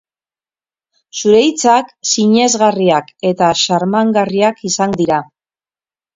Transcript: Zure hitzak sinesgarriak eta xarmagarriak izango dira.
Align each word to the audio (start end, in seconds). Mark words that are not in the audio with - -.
Zure 1.19 1.41
hitzak 1.47 1.91
sinesgarriak 2.13 3.13
eta 3.33 3.51
xarmagarriak 3.61 4.67
izango 4.73 5.01
dira. 5.05 5.23